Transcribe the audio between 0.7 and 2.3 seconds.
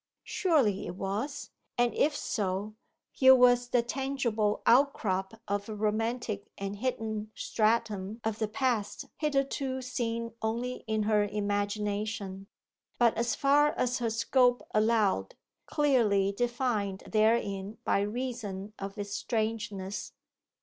it was. And if